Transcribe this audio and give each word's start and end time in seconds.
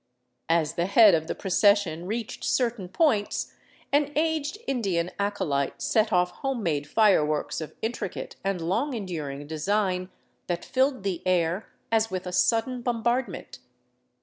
As 0.49 0.73
the 0.73 0.87
head 0.87 1.13
of 1.13 1.27
the 1.27 1.35
procession 1.35 2.07
reached 2.07 2.43
certain 2.43 2.89
points, 2.89 3.53
an 3.91 4.11
aged 4.15 4.57
Indian 4.65 5.11
acolyte 5.19 5.79
set 5.79 6.11
off 6.11 6.31
home 6.37 6.63
made 6.63 6.87
fireworks 6.87 7.61
of 7.61 7.75
intricate 7.83 8.35
and 8.43 8.61
long 8.61 8.95
enduring 8.95 9.45
design, 9.45 10.09
that 10.47 10.65
filled 10.65 11.03
the 11.03 11.21
air 11.23 11.69
as 11.91 12.09
with 12.09 12.25
a 12.25 12.31
sudden 12.33 12.81
bombard 12.81 13.27
ment. 13.27 13.59